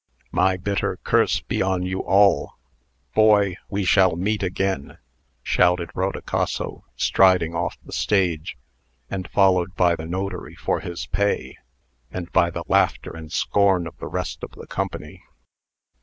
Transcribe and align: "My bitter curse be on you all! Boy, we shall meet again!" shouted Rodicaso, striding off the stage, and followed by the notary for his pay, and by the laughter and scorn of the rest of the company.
"My 0.31 0.57
bitter 0.57 0.97
curse 1.03 1.41
be 1.41 1.61
on 1.61 1.83
you 1.83 1.99
all! 1.99 2.55
Boy, 3.13 3.57
we 3.69 3.83
shall 3.83 4.15
meet 4.15 4.41
again!" 4.41 4.97
shouted 5.43 5.91
Rodicaso, 5.93 6.83
striding 6.95 7.53
off 7.53 7.77
the 7.85 7.91
stage, 7.91 8.57
and 9.11 9.29
followed 9.29 9.75
by 9.75 9.95
the 9.95 10.07
notary 10.07 10.55
for 10.55 10.79
his 10.79 11.05
pay, 11.05 11.59
and 12.09 12.31
by 12.31 12.49
the 12.49 12.63
laughter 12.67 13.15
and 13.15 13.31
scorn 13.31 13.85
of 13.85 13.95
the 13.99 14.07
rest 14.07 14.43
of 14.43 14.53
the 14.53 14.65
company. 14.65 15.21